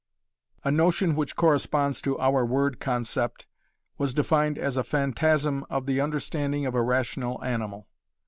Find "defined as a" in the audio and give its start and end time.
4.15-4.83